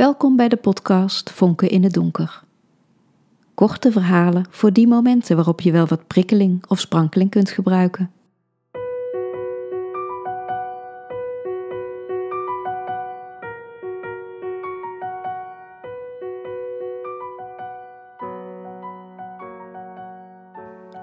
Welkom 0.00 0.36
bij 0.36 0.48
de 0.48 0.56
podcast 0.56 1.30
Vonken 1.30 1.68
in 1.68 1.82
het 1.82 1.92
Donker. 1.92 2.42
Korte 3.54 3.92
verhalen 3.92 4.46
voor 4.50 4.72
die 4.72 4.86
momenten 4.88 5.36
waarop 5.36 5.60
je 5.60 5.72
wel 5.72 5.86
wat 5.86 6.06
prikkeling 6.06 6.66
of 6.66 6.80
sprankeling 6.80 7.30
kunt 7.30 7.50
gebruiken. 7.50 8.10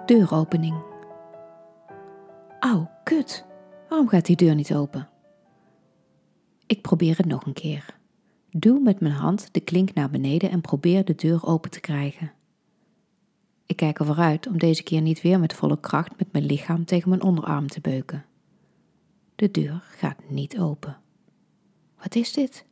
Deuropening. 0.05 0.75
Auw, 2.59 2.89
kut. 3.04 3.45
Waarom 3.89 4.07
gaat 4.07 4.25
die 4.25 4.36
deur 4.36 4.56
niet 4.56 4.73
open? 4.73 5.09
Ik 6.68 6.82
probeer 6.82 7.18
het 7.18 7.25
nog 7.25 7.45
een 7.45 7.54
keer. 7.54 7.96
Duw 8.60 8.79
met 8.79 9.00
mijn 9.00 9.14
hand 9.14 9.50
de 9.52 9.60
klink 9.60 9.93
naar 9.93 10.10
beneden 10.10 10.50
en 10.50 10.61
probeer 10.61 11.06
de 11.06 11.15
deur 11.15 11.46
open 11.46 11.71
te 11.71 11.79
krijgen. 11.79 12.32
Ik 13.65 13.75
kijk 13.75 14.00
ervoor 14.00 14.18
uit 14.18 14.48
om 14.48 14.57
deze 14.57 14.84
keer 14.84 15.02
niet 15.02 15.21
weer 15.21 15.39
met 15.39 15.54
volle 15.54 15.79
kracht 15.79 16.18
met 16.18 16.32
mijn 16.32 16.46
lichaam 16.46 16.86
tegen 16.86 17.10
mijn 17.10 17.21
onderarm 17.21 17.68
te 17.68 17.82
beuken. 17.82 18.25
De 19.36 19.51
deur 19.51 19.84
gaat 19.98 20.18
niet 20.29 20.60
open. 20.60 20.98
Wat 22.01 22.15
is 22.15 22.34
dit? 22.34 22.65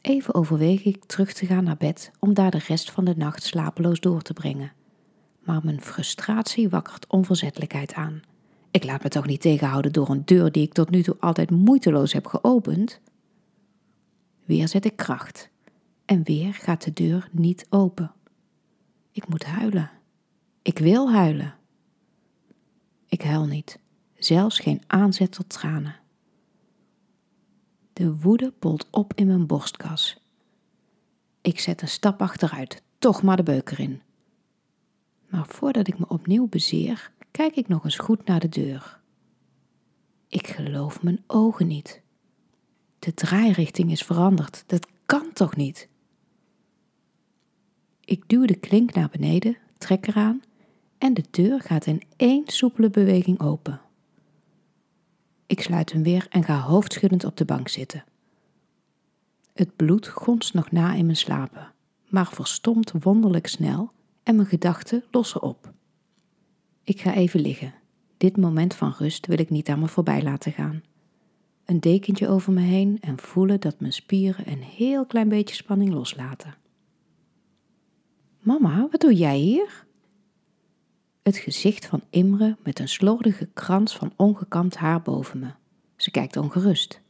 Even 0.00 0.34
overweeg 0.34 0.84
ik 0.84 1.04
terug 1.04 1.32
te 1.32 1.46
gaan 1.46 1.64
naar 1.64 1.76
bed 1.76 2.10
om 2.18 2.34
daar 2.34 2.50
de 2.50 2.64
rest 2.66 2.90
van 2.90 3.04
de 3.04 3.16
nacht 3.16 3.42
slapeloos 3.42 4.00
door 4.00 4.22
te 4.22 4.32
brengen. 4.32 4.72
Maar 5.42 5.60
mijn 5.64 5.80
frustratie 5.80 6.68
wakkert 6.68 7.06
onverzettelijkheid 7.06 7.94
aan. 7.94 8.22
Ik 8.70 8.84
laat 8.84 9.02
me 9.02 9.08
toch 9.08 9.26
niet 9.26 9.40
tegenhouden 9.40 9.92
door 9.92 10.10
een 10.10 10.24
deur 10.24 10.52
die 10.52 10.62
ik 10.62 10.72
tot 10.72 10.90
nu 10.90 11.02
toe 11.02 11.16
altijd 11.20 11.50
moeiteloos 11.50 12.12
heb 12.12 12.26
geopend? 12.26 13.00
Weer 14.44 14.68
zet 14.68 14.84
ik 14.84 14.96
kracht. 14.96 15.50
En 16.04 16.22
weer 16.22 16.54
gaat 16.54 16.84
de 16.84 16.92
deur 16.92 17.28
niet 17.32 17.66
open. 17.70 18.12
Ik 19.10 19.28
moet 19.28 19.44
huilen. 19.44 19.90
Ik 20.62 20.78
wil 20.78 21.12
huilen. 21.12 21.54
Ik 23.06 23.22
huil 23.22 23.46
niet, 23.46 23.78
zelfs 24.18 24.58
geen 24.58 24.82
aanzet 24.86 25.32
tot 25.32 25.48
tranen. 25.48 25.96
De 27.92 28.16
woede 28.16 28.52
polt 28.52 28.90
op 28.90 29.12
in 29.14 29.26
mijn 29.26 29.46
borstkas. 29.46 30.22
Ik 31.40 31.60
zet 31.60 31.82
een 31.82 31.88
stap 31.88 32.22
achteruit, 32.22 32.82
toch 32.98 33.22
maar 33.22 33.36
de 33.36 33.42
beuk 33.42 33.70
erin. 33.70 34.02
Maar 35.28 35.46
voordat 35.46 35.88
ik 35.88 35.98
me 35.98 36.08
opnieuw 36.08 36.48
bezeer, 36.48 37.12
kijk 37.30 37.56
ik 37.56 37.68
nog 37.68 37.84
eens 37.84 37.98
goed 37.98 38.24
naar 38.24 38.40
de 38.40 38.48
deur. 38.48 39.00
Ik 40.28 40.46
geloof 40.46 41.02
mijn 41.02 41.24
ogen 41.26 41.66
niet. 41.66 42.02
De 43.04 43.14
draairichting 43.14 43.90
is 43.90 44.02
veranderd. 44.02 44.64
Dat 44.66 44.86
kan 45.06 45.32
toch 45.32 45.56
niet? 45.56 45.88
Ik 48.04 48.22
duw 48.26 48.46
de 48.46 48.54
klink 48.54 48.94
naar 48.94 49.08
beneden, 49.12 49.56
trek 49.78 50.06
eraan 50.06 50.42
en 50.98 51.14
de 51.14 51.24
deur 51.30 51.60
gaat 51.60 51.86
in 51.86 52.02
één 52.16 52.42
soepele 52.46 52.90
beweging 52.90 53.40
open. 53.40 53.80
Ik 55.46 55.60
sluit 55.60 55.92
hem 55.92 56.02
weer 56.02 56.26
en 56.30 56.44
ga 56.44 56.60
hoofdschuddend 56.60 57.24
op 57.24 57.36
de 57.36 57.44
bank 57.44 57.68
zitten. 57.68 58.04
Het 59.54 59.76
bloed 59.76 60.08
gonst 60.08 60.54
nog 60.54 60.70
na 60.70 60.94
in 60.94 61.04
mijn 61.04 61.16
slapen, 61.16 61.72
maar 62.08 62.26
verstomt 62.26 62.92
wonderlijk 63.00 63.46
snel 63.46 63.90
en 64.22 64.36
mijn 64.36 64.48
gedachten 64.48 65.04
lossen 65.10 65.42
op. 65.42 65.72
Ik 66.82 67.00
ga 67.00 67.14
even 67.14 67.40
liggen. 67.40 67.74
Dit 68.16 68.36
moment 68.36 68.74
van 68.74 68.94
rust 68.98 69.26
wil 69.26 69.38
ik 69.38 69.50
niet 69.50 69.68
aan 69.68 69.80
me 69.80 69.88
voorbij 69.88 70.22
laten 70.22 70.52
gaan 70.52 70.82
een 71.64 71.80
dekentje 71.80 72.28
over 72.28 72.52
me 72.52 72.60
heen 72.60 72.98
en 73.00 73.18
voelen 73.18 73.60
dat 73.60 73.80
mijn 73.80 73.92
spieren 73.92 74.50
een 74.50 74.62
heel 74.62 75.06
klein 75.06 75.28
beetje 75.28 75.54
spanning 75.54 75.92
loslaten. 75.92 76.54
Mama, 78.40 78.88
wat 78.90 79.00
doe 79.00 79.14
jij 79.14 79.36
hier? 79.36 79.86
Het 81.22 81.36
gezicht 81.36 81.86
van 81.86 82.02
Imre 82.10 82.56
met 82.62 82.78
een 82.78 82.88
slordige 82.88 83.48
krans 83.54 83.96
van 83.96 84.12
ongekamd 84.16 84.76
haar 84.76 85.02
boven 85.02 85.38
me. 85.38 85.48
Ze 85.96 86.10
kijkt 86.10 86.36
ongerust. 86.36 87.00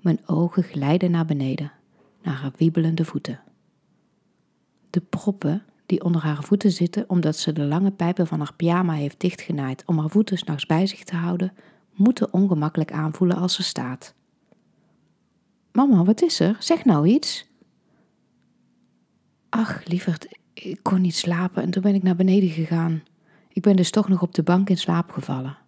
Mijn 0.00 0.18
ogen 0.26 0.62
glijden 0.62 1.10
naar 1.10 1.24
beneden, 1.24 1.72
naar 2.22 2.34
haar 2.34 2.52
wiebelende 2.56 3.04
voeten. 3.04 3.40
De 4.90 5.00
proppen 5.00 5.62
die 5.86 6.04
onder 6.04 6.22
haar 6.22 6.42
voeten 6.42 6.72
zitten 6.72 7.04
omdat 7.08 7.36
ze 7.36 7.52
de 7.52 7.64
lange 7.64 7.90
pijpen 7.90 8.26
van 8.26 8.38
haar 8.38 8.54
pyjama 8.56 8.92
heeft 8.92 9.20
dichtgenaaid 9.20 9.82
om 9.86 9.98
haar 9.98 10.10
voeten 10.10 10.38
s'nachts 10.38 10.66
bij 10.66 10.86
zich 10.86 11.04
te 11.04 11.16
houden, 11.16 11.52
moeten 11.94 12.32
ongemakkelijk 12.32 12.92
aanvoelen 12.92 13.36
als 13.36 13.54
ze 13.54 13.62
staat. 13.62 14.14
Mama, 15.72 16.04
wat 16.04 16.22
is 16.22 16.40
er? 16.40 16.56
Zeg 16.58 16.84
nou 16.84 17.06
iets. 17.06 17.46
Ach, 19.48 19.84
lieverd, 19.84 20.38
ik 20.52 20.78
kon 20.82 21.00
niet 21.00 21.16
slapen 21.16 21.62
en 21.62 21.70
toen 21.70 21.82
ben 21.82 21.94
ik 21.94 22.02
naar 22.02 22.16
beneden 22.16 22.48
gegaan. 22.48 23.02
Ik 23.48 23.62
ben 23.62 23.76
dus 23.76 23.90
toch 23.90 24.08
nog 24.08 24.22
op 24.22 24.34
de 24.34 24.42
bank 24.42 24.70
in 24.70 24.76
slaap 24.76 25.10
gevallen. 25.10 25.58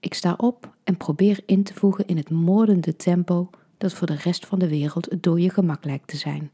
Ik 0.00 0.14
sta 0.14 0.34
op 0.36 0.74
en 0.84 0.96
probeer 0.96 1.42
in 1.46 1.62
te 1.62 1.74
voegen 1.74 2.06
in 2.06 2.16
het 2.16 2.30
moordende 2.30 2.96
tempo 2.96 3.50
dat 3.78 3.92
voor 3.92 4.06
de 4.06 4.16
rest 4.16 4.46
van 4.46 4.58
de 4.58 4.68
wereld 4.68 5.10
het 5.10 5.22
dode 5.22 5.50
gemak 5.50 5.84
lijkt 5.84 6.08
te 6.08 6.16
zijn. 6.16 6.50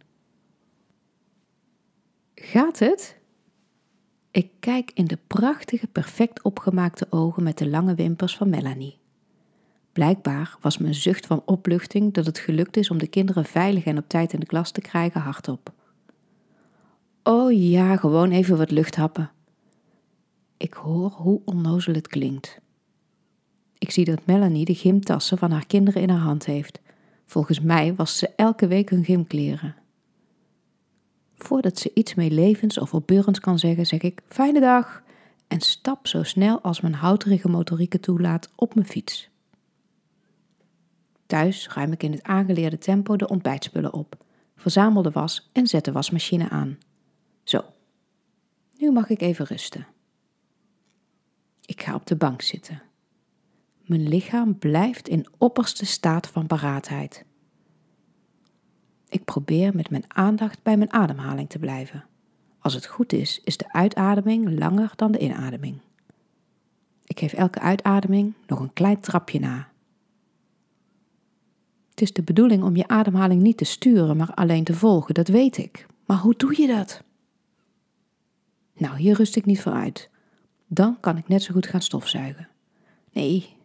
Gaat 2.35 2.79
het? 2.79 3.20
Ik 4.31 4.51
kijk 4.61 4.91
in 4.95 5.05
de 5.05 5.19
prachtige, 5.27 5.87
perfect 5.87 6.43
opgemaakte 6.43 7.07
ogen 7.11 7.43
met 7.43 7.59
de 7.59 7.69
lange 7.69 7.95
wimpers 7.95 8.37
van 8.37 8.49
Melanie. 8.49 8.99
Blijkbaar 9.93 10.57
was 10.61 10.79
mijn 10.79 10.95
zucht 10.95 11.27
van 11.27 11.43
opluchting 11.45 12.13
dat 12.13 12.27
het 12.27 12.39
gelukt 12.39 12.77
is 12.77 12.91
om 12.91 12.99
de 12.99 13.07
kinderen 13.07 13.45
veilig 13.45 13.85
en 13.85 13.99
op 13.99 14.09
tijd 14.09 14.33
in 14.33 14.41
de 14.41 14.47
klas 14.47 14.71
te 14.71 14.81
krijgen 14.81 15.21
hardop. 15.21 15.73
Oh 17.23 17.53
ja, 17.53 17.97
gewoon 17.97 18.31
even 18.31 18.57
wat 18.57 18.71
lucht 18.71 18.97
happen. 18.97 19.31
Ik 20.57 20.73
hoor 20.73 21.11
hoe 21.11 21.41
onnozel 21.45 21.95
het 21.95 22.09
klinkt. 22.09 22.61
Ik 23.79 23.91
zie 23.91 24.05
dat 24.05 24.27
Melanie 24.27 24.65
de 24.65 24.75
gymtassen 24.75 25.39
van 25.39 25.51
haar 25.51 25.67
kinderen 25.67 26.03
in 26.03 26.11
haar 26.11 26.19
hand 26.19 26.47
heeft. 26.47 26.81
Volgens 27.27 27.61
mij 27.61 27.95
was 27.95 28.19
ze 28.19 28.31
elke 28.37 28.67
week 28.67 28.91
hun 28.91 29.05
gymkleren. 29.05 29.75
Voordat 31.45 31.79
ze 31.79 31.91
iets 31.95 32.15
mee 32.15 32.31
levens 32.31 32.79
of 32.79 32.95
opbeurends 32.95 33.41
kan 33.41 33.59
zeggen, 33.59 33.87
zeg 33.87 34.01
ik 34.01 34.23
fijne 34.29 34.61
dag 34.61 35.03
en 35.49 35.61
stap 35.61 36.07
zo 36.07 36.23
snel 36.23 36.61
als 36.61 36.81
mijn 36.81 36.95
houterige 36.95 37.49
motorieke 37.49 38.01
toelaat 38.01 38.51
op 38.55 38.75
mijn 38.75 38.87
fiets. 38.87 39.29
Thuis 41.27 41.69
ruim 41.69 41.93
ik 41.93 42.03
in 42.03 42.13
het 42.13 42.23
aangeleerde 42.23 42.79
tempo 42.79 43.17
de 43.17 43.29
ontbijtspullen 43.29 43.93
op, 43.93 44.25
verzamel 44.57 45.03
de 45.03 45.11
was 45.11 45.49
en 45.53 45.67
zet 45.67 45.85
de 45.85 45.93
wasmachine 45.93 46.49
aan. 46.49 46.79
Zo, 47.43 47.65
nu 48.79 48.91
mag 48.91 49.09
ik 49.09 49.21
even 49.21 49.45
rusten. 49.45 49.87
Ik 51.65 51.83
ga 51.83 51.95
op 51.95 52.07
de 52.07 52.17
bank 52.17 52.43
zitten. 52.43 52.83
Mijn 53.85 54.09
lichaam 54.09 54.59
blijft 54.59 55.09
in 55.09 55.27
opperste 55.39 55.87
staat 55.87 56.27
van 56.27 56.47
paraatheid. 56.47 57.25
Ik 59.11 59.25
probeer 59.25 59.75
met 59.75 59.91
mijn 59.91 60.05
aandacht 60.09 60.63
bij 60.63 60.77
mijn 60.77 60.93
ademhaling 60.93 61.49
te 61.49 61.59
blijven. 61.59 62.05
Als 62.59 62.75
het 62.75 62.87
goed 62.87 63.13
is, 63.13 63.41
is 63.45 63.57
de 63.57 63.73
uitademing 63.73 64.59
langer 64.59 64.93
dan 64.97 65.13
de 65.13 65.19
inademing. 65.19 65.79
Ik 67.05 67.19
geef 67.19 67.33
elke 67.33 67.61
uitademing 67.61 68.35
nog 68.47 68.61
een 68.61 68.73
klein 68.73 69.01
trapje 69.01 69.41
na. 69.41 69.69
Het 71.91 72.01
is 72.01 72.13
de 72.13 72.23
bedoeling 72.23 72.63
om 72.63 72.77
je 72.77 72.89
ademhaling 72.89 73.43
niet 73.43 73.57
te 73.57 73.65
sturen, 73.65 74.17
maar 74.17 74.35
alleen 74.35 74.65
te 74.65 74.75
volgen, 74.75 75.15
dat 75.15 75.29
weet 75.29 75.57
ik. 75.57 75.87
Maar 76.07 76.19
hoe 76.19 76.35
doe 76.37 76.61
je 76.61 76.67
dat? 76.67 77.03
Nou, 78.77 78.97
hier 78.97 79.17
rust 79.17 79.37
ik 79.37 79.45
niet 79.45 79.61
voor 79.61 79.73
uit. 79.73 80.11
Dan 80.67 81.01
kan 81.01 81.17
ik 81.17 81.29
net 81.29 81.43
zo 81.43 81.53
goed 81.53 81.67
gaan 81.67 81.83
stofzuigen. 81.83 82.49
Nee, 83.13 83.57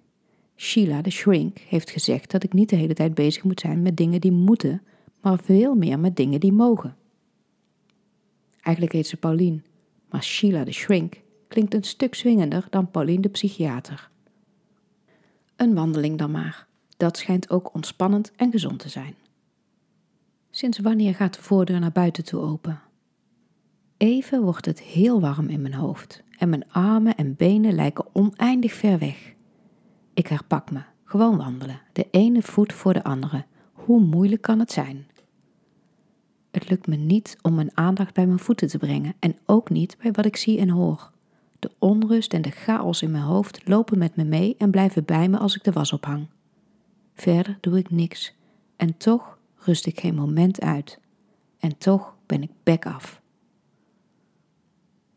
Sheila, 0.56 1.02
de 1.02 1.10
shrink, 1.10 1.60
heeft 1.60 1.90
gezegd 1.90 2.32
dat 2.32 2.44
ik 2.44 2.54
niet 2.54 2.70
de 2.70 2.76
hele 2.76 2.94
tijd 2.94 3.14
bezig 3.14 3.44
moet 3.44 3.60
zijn 3.60 3.82
met 3.82 3.98
dingen 3.98 4.22
die 4.22 4.32
moeten, 4.32 4.82
maar 5.26 5.40
veel 5.40 5.76
meer 5.76 6.00
met 6.00 6.16
dingen 6.16 6.40
die 6.40 6.52
mogen. 6.52 6.96
Eigenlijk 8.62 8.96
heet 8.96 9.08
ze 9.08 9.18
Pauline, 9.18 9.62
maar 10.10 10.24
Sheila 10.24 10.64
de 10.64 10.72
Shrink 10.72 11.22
klinkt 11.48 11.74
een 11.74 11.84
stuk 11.84 12.14
swingender 12.14 12.68
dan 12.70 12.92
Pauline 12.92 13.22
de 13.22 13.30
psychiater. 13.30 14.10
Een 15.56 15.74
wandeling 15.74 16.18
dan 16.18 16.32
maar. 16.32 16.68
Dat 16.98 17.18
schijnt 17.18 17.50
ook 17.50 17.74
ontspannend 17.74 18.32
en 18.36 18.52
gezond 18.52 18.80
te 18.80 18.90
zijn. 18.90 19.16
Sinds 20.50 20.80
wanneer 20.80 21.16
gaat 21.16 21.34
de 21.34 21.42
voordeur 21.42 21.80
naar 21.80 21.92
buiten 21.92 22.24
toe 22.24 22.42
open? 22.42 22.82
Even 23.98 24.42
wordt 24.42 24.66
het 24.66 24.82
heel 24.82 25.22
warm 25.22 25.48
in 25.48 25.62
mijn 25.62 25.74
hoofd 25.74 26.24
en 26.38 26.50
mijn 26.50 26.72
armen 26.72 27.16
en 27.16 27.36
benen 27.36 27.74
lijken 27.74 28.06
oneindig 28.14 28.74
ver 28.74 29.00
weg. 29.00 29.34
Ik 30.14 30.28
herpak 30.28 30.72
me, 30.72 30.82
gewoon 31.04 31.38
wandelen, 31.38 31.82
de 31.94 32.08
ene 32.12 32.42
voet 32.42 32.74
voor 32.74 32.94
de 32.94 33.04
andere. 33.04 33.46
Hoe 33.74 34.00
moeilijk 34.00 34.42
kan 34.42 34.60
het 34.60 34.72
zijn? 34.72 35.08
Het 36.56 36.70
lukt 36.70 36.88
me 36.88 36.96
niet 36.96 37.38
om 37.42 37.56
mijn 37.56 37.78
aandacht 37.78 38.14
bij 38.14 38.26
mijn 38.28 38.40
voeten 38.40 38.68
te 38.68 38.78
brengen 38.78 39.14
en 39.20 39.38
ook 39.46 39.70
niet 39.70 39.98
bij 40.02 40.12
wat 40.12 40.26
ik 40.26 40.36
zie 40.36 40.60
en 40.60 40.70
hoor. 40.70 41.12
De 41.60 41.72
onrust 41.80 42.34
en 42.34 42.42
de 42.42 42.52
chaos 42.52 43.02
in 43.02 43.12
mijn 43.12 43.24
hoofd 43.24 43.68
lopen 43.68 43.98
met 43.98 44.16
me 44.16 44.24
mee 44.24 44.56
en 44.58 44.72
blijven 44.72 45.06
bij 45.06 45.30
me 45.30 45.38
als 45.38 45.56
ik 45.56 45.64
de 45.64 45.72
was 45.72 45.94
ophang. 45.94 46.28
Verder 47.14 47.58
doe 47.62 47.78
ik 47.78 47.90
niks, 47.90 48.36
En 48.76 48.98
toch 48.98 49.38
rust 49.56 49.86
ik 49.86 50.00
geen 50.00 50.16
moment 50.16 50.62
uit. 50.62 51.00
En 51.60 51.78
toch 51.78 52.16
ben 52.26 52.42
ik 52.42 52.52
bek 52.64 52.86
af. 52.86 53.22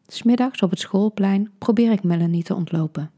Smiddags 0.06 0.62
op 0.62 0.70
het 0.70 0.80
schoolplein 0.80 1.50
probeer 1.58 1.92
ik 1.92 2.02
Melanie 2.02 2.42
te 2.42 2.54
ontlopen. 2.54 3.10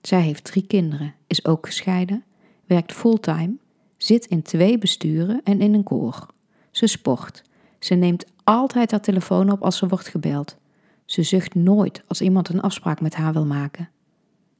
Zij 0.00 0.20
heeft 0.20 0.44
drie 0.44 0.66
kinderen, 0.66 1.14
is 1.26 1.44
ook 1.44 1.66
gescheiden, 1.66 2.24
werkt 2.66 2.92
fulltime, 2.92 3.56
zit 3.96 4.26
in 4.26 4.42
twee 4.42 4.78
besturen 4.78 5.40
en 5.44 5.60
in 5.60 5.74
een 5.74 5.82
koor. 5.82 6.36
Ze 6.70 6.86
sport. 6.86 7.42
Ze 7.78 7.94
neemt 7.94 8.24
altijd 8.44 8.90
haar 8.90 9.00
telefoon 9.00 9.50
op 9.50 9.62
als 9.62 9.76
ze 9.76 9.88
wordt 9.88 10.08
gebeld. 10.08 10.56
Ze 11.04 11.22
zucht 11.22 11.54
nooit 11.54 12.02
als 12.06 12.20
iemand 12.20 12.48
een 12.48 12.60
afspraak 12.60 13.00
met 13.00 13.14
haar 13.14 13.32
wil 13.32 13.46
maken. 13.46 13.88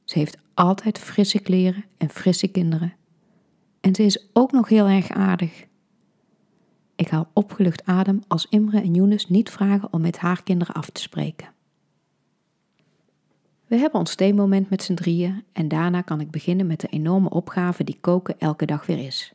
Ze 0.03 0.19
heeft 0.19 0.37
altijd 0.53 0.99
frisse 0.99 1.39
kleren 1.39 1.85
en 1.97 2.09
frisse 2.09 2.47
kinderen. 2.47 2.93
En 3.81 3.95
ze 3.95 4.03
is 4.03 4.27
ook 4.33 4.51
nog 4.51 4.69
heel 4.69 4.87
erg 4.87 5.09
aardig. 5.09 5.67
Ik 6.95 7.09
haal 7.09 7.29
opgelucht 7.33 7.85
adem 7.85 8.21
als 8.27 8.47
Imre 8.49 8.81
en 8.81 8.93
Younes 8.93 9.27
niet 9.27 9.49
vragen 9.49 9.93
om 9.93 10.01
met 10.01 10.17
haar 10.17 10.43
kinderen 10.43 10.75
af 10.75 10.89
te 10.89 11.01
spreken. 11.01 11.49
We 13.67 13.75
hebben 13.75 13.99
ons 13.99 14.15
theemoment 14.15 14.69
met 14.69 14.83
z'n 14.83 14.93
drieën 14.93 15.43
en 15.53 15.67
daarna 15.67 16.01
kan 16.01 16.19
ik 16.19 16.31
beginnen 16.31 16.67
met 16.67 16.79
de 16.79 16.87
enorme 16.87 17.29
opgave 17.29 17.83
die 17.83 17.97
koken 18.01 18.39
elke 18.39 18.65
dag 18.65 18.85
weer 18.85 19.05
is. 19.05 19.33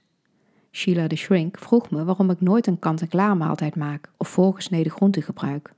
Sheila 0.74 1.06
de 1.08 1.16
Shrink 1.16 1.58
vroeg 1.58 1.90
me 1.90 2.04
waarom 2.04 2.30
ik 2.30 2.40
nooit 2.40 2.66
een 2.66 2.78
kant-en-klaar 2.78 3.36
maaltijd 3.36 3.76
maak 3.76 4.10
of 4.16 4.28
voorgesneden 4.28 4.92
groenten 4.92 5.22
gebruik. 5.22 5.74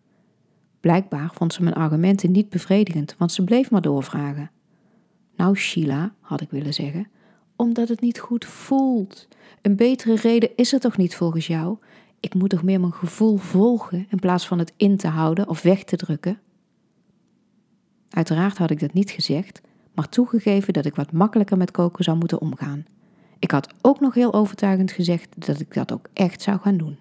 Blijkbaar 0.80 1.30
vond 1.34 1.52
ze 1.52 1.62
mijn 1.62 1.74
argumenten 1.74 2.32
niet 2.32 2.48
bevredigend, 2.48 3.14
want 3.18 3.32
ze 3.32 3.44
bleef 3.44 3.70
maar 3.70 3.80
doorvragen. 3.80 4.50
Nou, 5.36 5.56
Sheila, 5.56 6.14
had 6.20 6.40
ik 6.40 6.50
willen 6.50 6.74
zeggen, 6.74 7.08
omdat 7.56 7.88
het 7.88 8.00
niet 8.00 8.18
goed 8.18 8.44
voelt. 8.44 9.28
Een 9.62 9.76
betere 9.76 10.14
reden 10.14 10.50
is 10.56 10.72
er 10.72 10.80
toch 10.80 10.96
niet 10.96 11.14
volgens 11.14 11.46
jou? 11.46 11.76
Ik 12.20 12.34
moet 12.34 12.50
toch 12.50 12.62
meer 12.62 12.80
mijn 12.80 12.92
gevoel 12.92 13.36
volgen 13.36 14.06
in 14.10 14.18
plaats 14.18 14.46
van 14.46 14.58
het 14.58 14.72
in 14.76 14.96
te 14.96 15.08
houden 15.08 15.48
of 15.48 15.62
weg 15.62 15.84
te 15.84 15.96
drukken? 15.96 16.40
Uiteraard 18.10 18.58
had 18.58 18.70
ik 18.70 18.80
dat 18.80 18.92
niet 18.92 19.10
gezegd, 19.10 19.60
maar 19.94 20.08
toegegeven 20.08 20.72
dat 20.72 20.84
ik 20.84 20.94
wat 20.94 21.12
makkelijker 21.12 21.56
met 21.56 21.70
koken 21.70 22.04
zou 22.04 22.18
moeten 22.18 22.40
omgaan. 22.40 22.84
Ik 23.38 23.50
had 23.50 23.74
ook 23.82 24.00
nog 24.00 24.14
heel 24.14 24.32
overtuigend 24.32 24.92
gezegd 24.92 25.46
dat 25.46 25.60
ik 25.60 25.74
dat 25.74 25.92
ook 25.92 26.08
echt 26.12 26.42
zou 26.42 26.58
gaan 26.58 26.76
doen. 26.76 26.96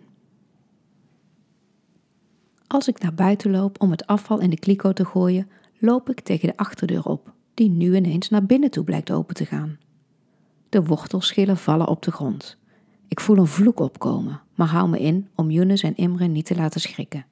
Als 2.68 2.88
ik 2.88 3.02
naar 3.02 3.14
buiten 3.14 3.52
loop 3.52 3.82
om 3.82 3.92
het 3.92 4.08
afval 4.08 4.40
in 4.40 4.50
de 4.50 4.60
kliko 4.60 4.94
te 4.94 5.06
gooien, 5.06 5.50
loop 5.78 6.10
ik 6.10 6.20
tegen 6.20 6.48
de 6.48 6.58
achterdeur 6.58 7.04
op, 7.04 7.34
die 7.54 7.70
nu 7.70 7.96
ineens 7.96 8.30
naar 8.30 8.46
binnen 8.46 8.72
toe 8.72 8.84
blijkt 8.84 9.12
open 9.12 9.36
te 9.36 9.46
gaan. 9.46 9.78
De 10.70 10.84
wortelschillen 10.84 11.58
vallen 11.58 11.88
op 11.88 12.02
de 12.02 12.12
grond. 12.12 12.58
Ik 13.08 13.20
voel 13.20 13.38
een 13.38 13.48
vloek 13.48 13.80
opkomen, 13.80 14.42
maar 14.56 14.68
hou 14.68 14.90
me 14.90 15.00
in 15.00 15.28
om 15.36 15.52
Younes 15.52 15.84
en 15.84 15.96
Imre 15.96 16.28
niet 16.28 16.46
te 16.46 16.56
laten 16.56 16.82
schrikken. 16.82 17.26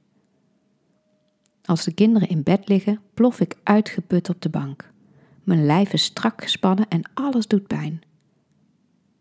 Als 1.65 1.83
de 1.83 1.93
kinderen 1.93 2.29
in 2.29 2.43
bed 2.43 2.67
liggen, 2.67 2.99
plof 3.13 3.39
ik 3.39 3.57
uitgeput 3.63 4.29
op 4.29 4.41
de 4.41 4.49
bank. 4.49 4.91
Mijn 5.43 5.65
lijf 5.65 5.93
is 5.93 6.03
strak 6.03 6.41
gespannen 6.41 6.87
en 6.87 7.09
alles 7.13 7.47
doet 7.47 7.67
pijn. 7.67 8.01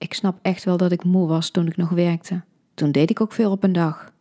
Ik 0.03 0.15
snap 0.15 0.39
echt 0.43 0.65
wel 0.65 0.77
dat 0.77 0.93
ik 0.93 1.05
moe 1.05 1.29
was 1.29 1.51
toen 1.51 1.67
ik 1.67 1.77
nog 1.77 1.89
werkte. 1.89 2.43
Toen 2.75 2.93
deed 2.93 3.11
ik 3.11 3.21
ook 3.21 3.33
veel 3.33 3.51
op 3.51 3.63
een 3.63 3.73
dag. 3.73 4.13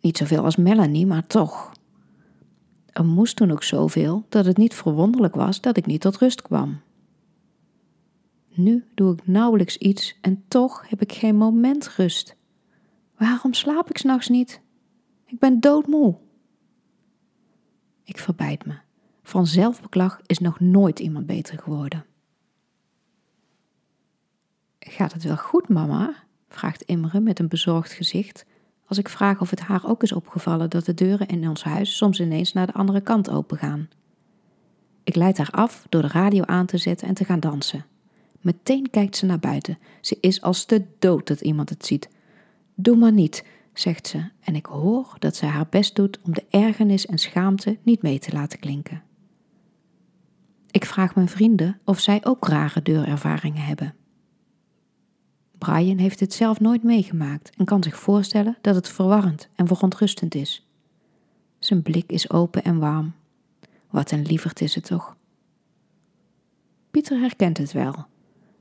Niet 0.00 0.16
zoveel 0.16 0.44
als 0.44 0.56
Melanie, 0.56 1.06
maar 1.06 1.26
toch. 1.26 1.72
Er 2.86 3.04
moest 3.04 3.36
toen 3.36 3.50
ook 3.50 3.62
zoveel 3.62 4.26
dat 4.28 4.44
het 4.44 4.56
niet 4.56 4.74
verwonderlijk 4.74 5.34
was 5.34 5.60
dat 5.60 5.76
ik 5.76 5.86
niet 5.86 6.00
tot 6.00 6.16
rust 6.16 6.42
kwam. 6.42 6.80
Nu 8.48 8.84
doe 8.94 9.12
ik 9.12 9.26
nauwelijks 9.26 9.76
iets 9.76 10.18
en 10.20 10.44
toch 10.48 10.88
heb 10.88 11.02
ik 11.02 11.12
geen 11.12 11.36
moment 11.36 11.88
rust. 11.88 12.36
Waarom 13.16 13.54
slaap 13.54 13.90
ik 13.90 13.98
s'nachts 13.98 14.28
niet? 14.28 14.60
Ik 15.26 15.38
ben 15.38 15.60
doodmoe. 15.60 16.16
Ik 18.04 18.18
verbijt 18.18 18.66
me. 18.66 18.74
Van 19.22 19.46
zelfbeklag 19.46 20.20
is 20.26 20.38
nog 20.38 20.60
nooit 20.60 20.98
iemand 20.98 21.26
beter 21.26 21.58
geworden. 21.58 22.04
Gaat 24.90 25.12
het 25.12 25.22
wel 25.22 25.36
goed, 25.36 25.68
mama? 25.68 26.14
vraagt 26.48 26.82
Imre 26.82 27.20
met 27.20 27.38
een 27.38 27.48
bezorgd 27.48 27.92
gezicht, 27.92 28.44
als 28.86 28.98
ik 28.98 29.08
vraag 29.08 29.40
of 29.40 29.50
het 29.50 29.60
haar 29.60 29.88
ook 29.88 30.02
is 30.02 30.12
opgevallen 30.12 30.70
dat 30.70 30.84
de 30.84 30.94
deuren 30.94 31.26
in 31.26 31.48
ons 31.48 31.64
huis 31.64 31.96
soms 31.96 32.20
ineens 32.20 32.52
naar 32.52 32.66
de 32.66 32.72
andere 32.72 33.00
kant 33.00 33.30
opengaan. 33.30 33.88
Ik 35.04 35.14
leid 35.14 35.38
haar 35.38 35.50
af 35.50 35.86
door 35.88 36.02
de 36.02 36.08
radio 36.08 36.42
aan 36.44 36.66
te 36.66 36.78
zetten 36.78 37.08
en 37.08 37.14
te 37.14 37.24
gaan 37.24 37.40
dansen. 37.40 37.84
Meteen 38.40 38.90
kijkt 38.90 39.16
ze 39.16 39.26
naar 39.26 39.38
buiten. 39.38 39.78
Ze 40.00 40.18
is 40.20 40.42
als 40.42 40.64
te 40.64 40.84
dood 40.98 41.26
dat 41.26 41.40
iemand 41.40 41.68
het 41.68 41.86
ziet. 41.86 42.08
Doe 42.74 42.96
maar 42.96 43.12
niet, 43.12 43.44
zegt 43.72 44.06
ze, 44.06 44.24
en 44.40 44.54
ik 44.54 44.66
hoor 44.66 45.16
dat 45.18 45.36
zij 45.36 45.48
haar 45.48 45.68
best 45.70 45.96
doet 45.96 46.18
om 46.22 46.34
de 46.34 46.44
ergernis 46.50 47.06
en 47.06 47.18
schaamte 47.18 47.78
niet 47.82 48.02
mee 48.02 48.18
te 48.18 48.32
laten 48.32 48.58
klinken. 48.58 49.02
Ik 50.70 50.84
vraag 50.84 51.14
mijn 51.14 51.28
vrienden 51.28 51.80
of 51.84 52.00
zij 52.00 52.24
ook 52.24 52.46
rare 52.46 52.82
deurervaringen 52.82 53.62
hebben. 53.62 53.94
Brian 55.60 55.98
heeft 55.98 56.20
het 56.20 56.32
zelf 56.32 56.60
nooit 56.60 56.82
meegemaakt 56.82 57.56
en 57.56 57.64
kan 57.64 57.82
zich 57.82 57.98
voorstellen 57.98 58.56
dat 58.60 58.74
het 58.74 58.88
verwarrend 58.88 59.48
en 59.54 59.66
verontrustend 59.66 60.34
is. 60.34 60.66
Zijn 61.58 61.82
blik 61.82 62.10
is 62.12 62.30
open 62.30 62.64
en 62.64 62.78
warm. 62.78 63.12
Wat 63.90 64.10
een 64.10 64.26
lieverd 64.26 64.60
is 64.60 64.74
het 64.74 64.84
toch? 64.84 65.16
Pieter 66.90 67.20
herkent 67.20 67.58
het 67.58 67.72
wel. 67.72 68.06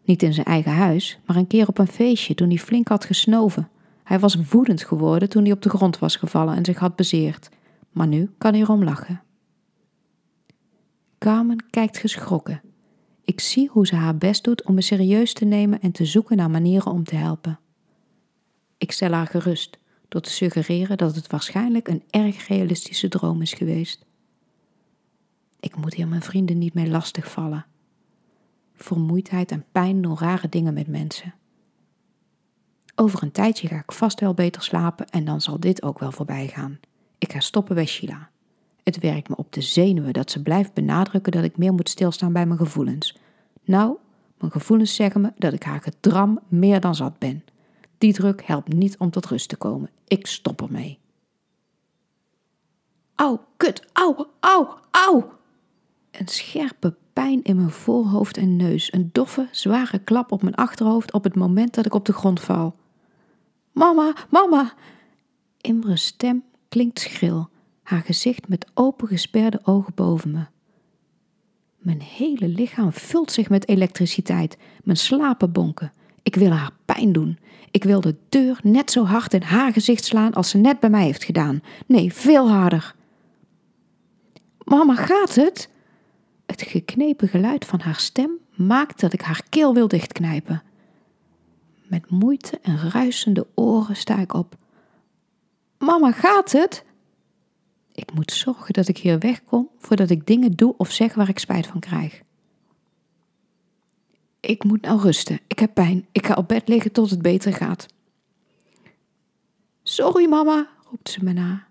Niet 0.04 0.24
in 0.24 0.34
zijn 0.34 0.46
eigen 0.46 0.72
huis, 0.72 1.19
maar 1.25 1.36
een 1.36 1.48
keer 1.48 1.68
op 1.68 1.78
een 1.78 1.88
feestje 1.88 2.36
toen 2.36 2.50
hij 2.50 2.57
flink 2.57 2.88
had 2.88 3.06
gesnoven 3.06 3.69
hij 4.10 4.19
was 4.19 4.36
woedend 4.50 4.84
geworden 4.84 5.30
toen 5.30 5.44
hij 5.44 5.51
op 5.51 5.62
de 5.62 5.69
grond 5.69 6.00
was 6.00 6.16
gevallen 6.16 6.56
en 6.56 6.66
zich 6.66 6.78
had 6.78 6.96
bezeerd, 6.96 7.50
maar 7.92 8.07
nu 8.07 8.31
kan 8.38 8.54
hij 8.54 8.62
erom 8.62 8.84
lachen. 8.84 9.22
Carmen 11.18 11.66
kijkt 11.69 11.98
geschrokken. 11.98 12.62
Ik 13.30 13.40
zie 13.40 13.70
hoe 13.72 13.88
ze 13.88 13.96
haar 13.96 14.18
best 14.18 14.44
doet 14.44 14.64
om 14.64 14.74
me 14.74 14.81
serieus 14.81 15.34
te 15.34 15.46
nemen 15.46 15.81
en 15.81 15.92
te 15.92 16.06
zoeken 16.06 16.38
naar 16.38 16.50
manieren 16.50 16.92
om 16.92 17.04
te 17.04 17.16
helpen. 17.16 17.60
Ik 18.78 18.92
stel 18.92 19.12
haar 19.12 19.28
gerust 19.28 19.78
door 20.08 20.22
te 20.22 20.30
suggereren 20.30 20.98
dat 20.98 21.16
het 21.16 21.28
waarschijnlijk 21.28 21.88
een 21.88 22.04
erg 22.10 22.48
realistische 22.48 23.08
droom 23.08 23.42
is 23.42 23.54
geweest. 23.54 24.06
Ik 25.60 25.75
moet 25.75 25.94
hier 25.94 26.08
mijn 26.08 26.22
vrienden 26.22 26.58
niet 26.58 26.74
mee 26.74 26.89
lastigvallen. 26.89 27.65
Vermoeidheid 28.74 29.51
en 29.51 29.65
pijn 29.72 30.01
doen 30.01 30.18
rare 30.18 30.50
dingen 30.50 30.74
met 30.74 30.88
mensen. 30.88 31.34
Over 32.96 33.24
een 33.24 33.32
tijdje 33.32 33.68
ga 33.68 33.80
ik 33.80 33.92
vast 33.92 34.20
wel 34.20 34.34
beter 34.34 34.63
slapen 34.63 35.10
en 35.10 35.25
dan 35.25 35.42
zal 35.42 35.60
dit 35.60 35.84
ook 35.84 36.00
wel 36.00 36.12
voorbij 36.12 36.48
gaan. 36.48 36.80
Ik 37.18 37.32
ga 37.32 37.39
stoppen 37.39 37.75
bij 37.75 37.86
Sheila. 37.86 38.30
Het 38.84 39.00
werkt 39.00 39.30
me 39.30 39.36
op 39.36 39.53
de 39.53 39.62
zenuwen 39.62 40.13
dat 40.13 40.32
ze 40.32 40.42
blijft 40.42 40.74
benadrukken 40.74 41.32
dat 41.32 41.44
ik 41.44 41.58
meer 41.58 41.74
moet 41.74 41.89
stilstaan 41.89 42.34
bij 42.34 42.46
mijn 42.46 42.60
gevoelens. 42.60 43.18
Nou, 43.70 43.98
mijn 44.38 44.52
gevoelens 44.52 44.96
zeggen 44.96 45.22
me 45.22 45.32
dat 45.38 45.54
ik 45.54 45.64
haar 45.64 45.82
gedram 45.82 46.40
meer 46.48 46.80
dan 46.80 46.96
zat 46.96 47.20
ben. 47.20 47.44
Die 47.98 48.14
druk 48.14 48.44
helpt 48.44 48.74
niet 48.74 48.98
om 48.98 49.10
tot 49.10 49.26
rust 49.26 49.50
te 49.50 49.56
komen. 49.56 49.90
Ik 50.08 50.28
stop 50.28 50.62
ermee. 50.62 51.00
Au, 53.16 53.40
kut, 53.58 53.86
au, 53.94 54.26
au, 54.40 54.68
au! 54.92 55.24
Een 56.12 56.28
scherpe 56.28 56.96
pijn 57.14 57.44
in 57.44 57.56
mijn 57.56 57.70
voorhoofd 57.70 58.38
en 58.38 58.56
neus. 58.56 58.94
Een 58.94 59.10
doffe, 59.12 59.48
zware 59.52 60.00
klap 60.00 60.32
op 60.32 60.42
mijn 60.42 60.56
achterhoofd 60.56 61.14
op 61.14 61.24
het 61.24 61.36
moment 61.36 61.74
dat 61.74 61.86
ik 61.86 61.94
op 61.94 62.06
de 62.06 62.14
grond 62.14 62.40
val. 62.40 62.76
Mama, 63.72 64.14
mama! 64.30 64.74
Imre's 65.62 66.06
stem 66.06 66.44
klinkt 66.70 67.00
schril, 67.00 67.50
haar 67.84 68.02
gezicht 68.02 68.48
met 68.48 68.68
opengesperde 68.74 69.60
ogen 69.64 69.94
boven 69.96 70.32
me. 70.32 70.46
Mijn 71.79 72.01
hele 72.01 72.48
lichaam 72.48 72.93
vult 72.93 73.31
zich 73.31 73.50
met 73.50 73.67
elektriciteit, 73.67 74.57
mijn 74.83 74.98
slapen 74.98 75.51
bonken. 75.51 75.91
Ik 76.24 76.36
wil 76.36 76.51
haar 76.51 76.71
pijn 76.86 77.12
doen. 77.12 77.39
Ik 77.71 77.83
wil 77.83 78.01
de 78.01 78.15
deur 78.29 78.59
net 78.63 78.91
zo 78.91 79.03
hard 79.03 79.33
in 79.33 79.41
haar 79.41 79.74
gezicht 79.74 80.05
slaan 80.05 80.33
als 80.33 80.50
ze 80.50 80.57
net 80.57 80.79
bij 80.79 80.89
mij 80.89 81.03
heeft 81.03 81.24
gedaan. 81.24 81.62
Nee, 81.86 82.13
veel 82.13 82.50
harder. 82.50 82.95
Mama, 84.63 84.95
gaat 84.95 85.36
het? 85.36 85.69
Het 86.45 86.62
geknepen 86.62 87.27
geluid 87.27 87.65
van 87.65 87.79
haar 87.79 88.00
stem 88.00 88.31
maakt 88.55 89.00
dat 89.00 89.13
ik 89.13 89.21
haar 89.21 89.43
keel 89.50 89.74
wil 89.74 89.88
dichtknijpen. 89.88 90.63
Met 91.88 92.09
moeite 92.09 92.59
en 92.62 92.89
ruisende 92.89 93.48
oren 93.55 93.95
sta 93.95 94.17
ik 94.17 94.33
op. 94.33 94.55
Mama, 95.77 96.12
gaat 96.12 96.51
het? 96.51 96.83
Ik 98.00 98.13
moet 98.13 98.32
zorgen 98.32 98.74
dat 98.74 98.88
ik 98.88 98.98
hier 98.98 99.20
wegkom 99.20 99.70
voordat 99.77 100.10
ik 100.10 100.27
dingen 100.27 100.51
doe 100.51 100.74
of 100.77 100.91
zeg 100.91 101.13
waar 101.13 101.29
ik 101.29 101.39
spijt 101.39 101.68
van 101.68 101.79
krijg. 101.79 102.22
Ik 104.39 104.63
moet 104.63 104.82
nou 104.82 105.01
rusten. 105.01 105.39
Ik 105.48 105.60
heb 105.60 105.74
pijn. 105.74 106.08
Ik 106.12 106.25
ga 106.25 106.34
op 106.34 106.48
bed 106.48 106.68
liggen 106.68 106.91
tot 106.91 107.10
het 107.10 107.22
beter 107.22 107.53
gaat. 107.53 107.86
Sorry, 109.84 110.29
mama, 110.29 110.68
roept 110.89 111.10
ze 111.10 111.24
me 111.24 111.34
na. 111.34 111.68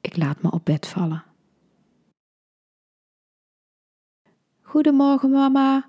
Ik 0.00 0.16
laat 0.16 0.42
me 0.42 0.50
op 0.50 0.64
bed 0.64 0.86
vallen. 0.86 1.24
Goedemorgen, 4.62 5.30
mama. 5.30 5.88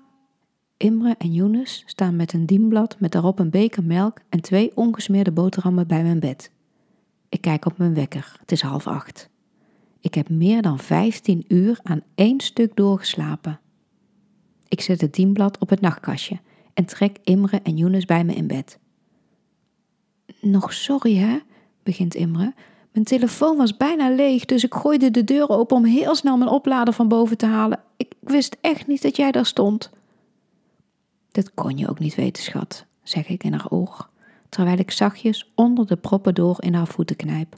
Imre 0.76 1.14
en 1.18 1.32
Younes 1.32 1.82
staan 1.86 2.16
met 2.16 2.32
een 2.32 2.46
dienblad 2.46 3.00
met 3.00 3.12
daarop 3.12 3.38
een 3.38 3.50
beker 3.50 3.84
melk 3.84 4.18
en 4.28 4.40
twee 4.40 4.76
ongesmeerde 4.76 5.32
boterhammen 5.32 5.86
bij 5.86 6.02
mijn 6.02 6.20
bed. 6.20 6.50
Ik 7.30 7.40
kijk 7.40 7.66
op 7.66 7.78
mijn 7.78 7.94
wekker, 7.94 8.36
het 8.40 8.52
is 8.52 8.62
half 8.62 8.86
acht. 8.86 9.28
Ik 10.00 10.14
heb 10.14 10.28
meer 10.28 10.62
dan 10.62 10.78
15 10.78 11.44
uur 11.48 11.78
aan 11.82 12.02
één 12.14 12.40
stuk 12.40 12.76
doorgeslapen. 12.76 13.60
Ik 14.68 14.80
zet 14.80 15.00
het 15.00 15.14
dienblad 15.14 15.58
op 15.58 15.68
het 15.68 15.80
nachtkastje 15.80 16.38
en 16.74 16.84
trek 16.84 17.18
Imre 17.24 17.60
en 17.62 17.76
Younes 17.76 18.04
bij 18.04 18.24
me 18.24 18.34
in 18.34 18.46
bed. 18.46 18.78
Nog 20.40 20.72
sorry 20.72 21.16
hè, 21.16 21.38
begint 21.82 22.14
Imre. 22.14 22.54
Mijn 22.92 23.04
telefoon 23.04 23.56
was 23.56 23.76
bijna 23.76 24.10
leeg, 24.10 24.44
dus 24.44 24.64
ik 24.64 24.74
gooide 24.74 25.10
de 25.10 25.24
deur 25.24 25.48
open 25.48 25.76
om 25.76 25.84
heel 25.84 26.14
snel 26.14 26.36
mijn 26.36 26.50
oplader 26.50 26.94
van 26.94 27.08
boven 27.08 27.36
te 27.36 27.46
halen. 27.46 27.80
Ik 27.96 28.12
wist 28.20 28.56
echt 28.60 28.86
niet 28.86 29.02
dat 29.02 29.16
jij 29.16 29.30
daar 29.30 29.46
stond. 29.46 29.90
Dat 31.30 31.54
kon 31.54 31.78
je 31.78 31.88
ook 31.88 31.98
niet 31.98 32.14
weten, 32.14 32.42
schat, 32.42 32.84
zeg 33.02 33.28
ik 33.28 33.44
in 33.44 33.52
haar 33.52 33.70
oor, 33.70 34.08
terwijl 34.50 34.78
ik 34.78 34.90
zachtjes 34.90 35.50
onder 35.54 35.86
de 35.86 35.96
proppen 35.96 36.34
door 36.34 36.56
in 36.58 36.74
haar 36.74 36.86
voeten 36.86 37.16
knijp. 37.16 37.56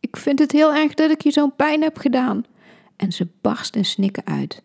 Ik 0.00 0.16
vind 0.16 0.38
het 0.38 0.52
heel 0.52 0.74
erg 0.74 0.94
dat 0.94 1.10
ik 1.10 1.22
je 1.22 1.30
zo'n 1.30 1.56
pijn 1.56 1.82
heb 1.82 1.96
gedaan. 1.98 2.44
En 2.96 3.12
ze 3.12 3.28
barst 3.40 3.76
in 3.76 3.84
snikken 3.84 4.26
uit. 4.26 4.62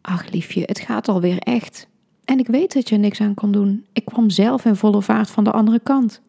Ach, 0.00 0.30
liefje, 0.30 0.62
het 0.64 0.80
gaat 0.80 1.08
alweer 1.08 1.38
echt. 1.38 1.88
En 2.24 2.38
ik 2.38 2.46
weet 2.46 2.72
dat 2.72 2.88
je 2.88 2.94
er 2.94 3.00
niks 3.00 3.20
aan 3.20 3.34
kon 3.34 3.52
doen. 3.52 3.86
Ik 3.92 4.04
kwam 4.04 4.30
zelf 4.30 4.64
in 4.64 4.76
volle 4.76 5.02
vaart 5.02 5.30
van 5.30 5.44
de 5.44 5.52
andere 5.52 5.80
kant. 5.80 6.20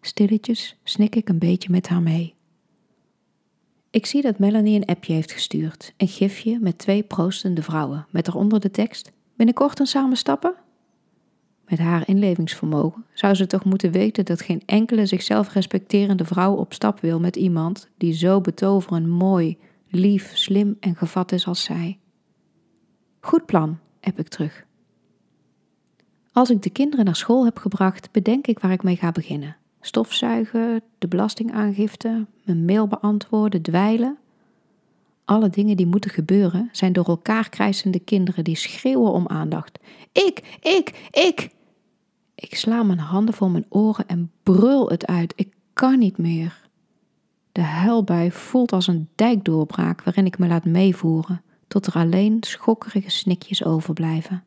Stilletjes 0.00 0.76
snik 0.84 1.16
ik 1.16 1.28
een 1.28 1.38
beetje 1.38 1.70
met 1.70 1.88
haar 1.88 2.02
mee. 2.02 2.34
Ik 3.90 4.06
zie 4.06 4.22
dat 4.22 4.38
Melanie 4.38 4.76
een 4.76 4.86
appje 4.86 5.12
heeft 5.12 5.32
gestuurd. 5.32 5.92
Een 5.96 6.08
gifje 6.08 6.58
met 6.58 6.78
twee 6.78 7.02
proostende 7.02 7.62
vrouwen. 7.62 8.06
Met 8.10 8.28
eronder 8.28 8.60
de 8.60 8.70
tekst: 8.70 9.12
Binnenkort 9.34 9.78
een 9.78 9.86
samen 9.86 10.16
stappen? 10.16 10.54
Met 11.68 11.78
haar 11.78 12.08
inlevingsvermogen 12.08 13.04
zou 13.12 13.34
ze 13.34 13.46
toch 13.46 13.64
moeten 13.64 13.92
weten 13.92 14.24
dat 14.24 14.40
geen 14.40 14.62
enkele 14.66 15.06
zichzelf 15.06 15.52
respecterende 15.52 16.24
vrouw 16.24 16.54
op 16.54 16.72
stap 16.72 17.00
wil 17.00 17.20
met 17.20 17.36
iemand 17.36 17.88
die 17.96 18.12
zo 18.12 18.40
betoverend 18.40 19.06
mooi, 19.06 19.58
lief, 19.88 20.36
slim 20.36 20.76
en 20.80 20.96
gevat 20.96 21.32
is 21.32 21.46
als 21.46 21.62
zij. 21.62 21.98
Goed 23.20 23.46
plan, 23.46 23.78
heb 24.00 24.18
ik 24.18 24.28
terug. 24.28 24.64
Als 26.32 26.50
ik 26.50 26.62
de 26.62 26.70
kinderen 26.70 27.04
naar 27.04 27.16
school 27.16 27.44
heb 27.44 27.58
gebracht, 27.58 28.12
bedenk 28.12 28.46
ik 28.46 28.58
waar 28.58 28.72
ik 28.72 28.82
mee 28.82 28.96
ga 28.96 29.12
beginnen. 29.12 29.56
Stofzuigen, 29.80 30.82
de 30.98 31.08
belastingaangifte, 31.08 32.26
mijn 32.44 32.64
mail 32.64 32.88
beantwoorden, 32.88 33.62
dweilen. 33.62 34.18
Alle 35.26 35.48
dingen 35.48 35.76
die 35.76 35.86
moeten 35.86 36.10
gebeuren 36.10 36.68
zijn 36.72 36.92
door 36.92 37.04
elkaar 37.04 37.48
krijzende 37.48 37.98
kinderen 37.98 38.44
die 38.44 38.56
schreeuwen 38.56 39.12
om 39.12 39.28
aandacht. 39.28 39.78
Ik, 40.12 40.58
ik, 40.60 41.08
ik! 41.10 41.54
Ik 42.34 42.54
sla 42.54 42.82
mijn 42.82 42.98
handen 42.98 43.34
voor 43.34 43.50
mijn 43.50 43.66
oren 43.68 44.08
en 44.08 44.32
brul 44.42 44.88
het 44.88 45.06
uit. 45.06 45.32
Ik 45.36 45.54
kan 45.72 45.98
niet 45.98 46.18
meer. 46.18 46.68
De 47.52 47.60
huilbui 47.62 48.32
voelt 48.32 48.72
als 48.72 48.86
een 48.86 49.08
dijkdoorbraak 49.14 50.02
waarin 50.02 50.26
ik 50.26 50.38
me 50.38 50.46
laat 50.46 50.64
meevoeren, 50.64 51.42
tot 51.68 51.86
er 51.86 51.94
alleen 51.94 52.36
schokkerige 52.40 53.10
snikjes 53.10 53.64
overblijven. 53.64 54.44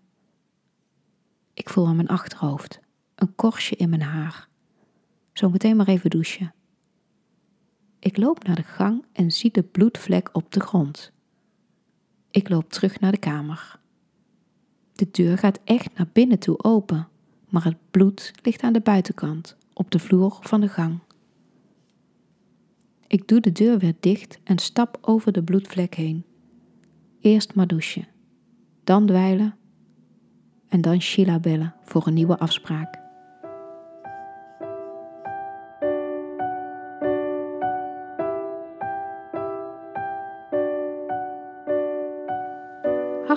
Ik 1.53 1.69
voel 1.69 1.88
aan 1.88 1.95
mijn 1.95 2.07
achterhoofd, 2.07 2.79
een 3.15 3.36
korstje 3.36 3.75
in 3.75 3.89
mijn 3.89 4.01
haar. 4.01 4.48
Zometeen 5.33 5.75
maar 5.75 5.88
even 5.88 6.09
douchen. 6.09 6.53
Ik 8.00 8.18
loop 8.18 8.44
naar 8.44 8.56
de 8.56 8.63
gang 8.63 9.06
en 9.12 9.32
zie 9.32 9.51
de 9.51 9.63
bloedvlek 9.63 10.29
op 10.34 10.51
de 10.51 10.60
grond. 10.60 11.12
Ik 12.32 12.50
loop 12.50 12.70
terug 12.72 13.00
naar 13.00 13.12
de 13.12 13.18
kamer. 13.18 13.79
De 14.94 15.08
deur 15.12 15.38
gaat 15.38 15.60
echt 15.63 15.98
naar 15.98 16.10
binnen 16.13 16.39
toe 16.39 16.63
open 16.63 17.08
maar 17.50 17.63
het 17.63 17.77
bloed 17.91 18.32
ligt 18.44 18.62
aan 18.62 18.74
de 18.74 18.82
buitenkant, 18.82 19.56
op 19.74 19.91
de 19.91 20.00
vloer 20.00 20.38
van 20.41 20.62
de 20.62 20.68
gang. 20.68 21.00
Ik 23.08 23.27
doe 23.27 23.39
de 23.39 23.51
deur 23.51 23.77
weer 23.77 23.96
dicht 24.00 24.39
en 24.44 24.58
stap 24.58 24.98
over 25.01 25.32
de 25.32 25.44
bloedvlek 25.44 25.96
heen. 25.96 26.24
Eerst 27.22 27.56
maar 27.56 27.68
douchen, 27.68 28.08
dan 28.84 29.06
dweilen 29.06 29.56
en 30.68 30.82
dan 30.82 31.01
Sheila 31.01 31.39
bellen 31.39 31.75
voor 31.84 32.08
een 32.08 32.13
nieuwe 32.13 32.39
afspraak. 32.39 33.00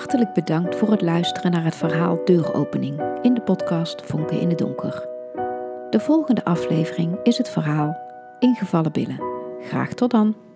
Hartelijk 0.03 0.33
bedankt 0.33 0.77
voor 0.77 0.91
het 0.91 1.03
luisteren 1.03 1.51
naar 1.51 1.65
het 1.65 1.75
verhaal 1.75 2.25
Deuropening 2.25 3.01
in 3.23 3.35
de 3.35 3.41
podcast 3.41 4.03
Vonken 4.07 4.41
in 4.41 4.49
het 4.49 4.59
Donker. 4.59 5.09
De 5.91 6.01
volgende 6.01 6.45
aflevering 6.45 7.19
is 7.23 7.39
het 7.39 7.51
verhaal 7.51 7.97
Ingevallen 8.39 8.93
Billen. 8.93 9.23
Graag 9.61 9.95
tot 9.95 10.11
dan! 10.11 10.52